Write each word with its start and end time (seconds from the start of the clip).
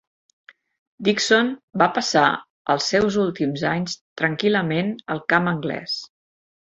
Dickson 1.07 1.51
va 1.81 1.89
passar 1.99 2.23
els 2.75 2.89
seus 2.95 3.19
últims 3.25 3.67
anys 3.73 3.97
tranquil·lament 4.23 4.91
al 5.17 5.23
camp 5.35 5.53
anglès. 5.57 6.01